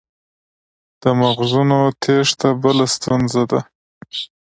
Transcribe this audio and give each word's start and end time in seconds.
د 1.01 1.03
مغزونو 1.21 1.79
تیښته 2.01 2.49
بله 2.61 2.85
ستونزه 2.95 3.43
ده. 3.51 3.61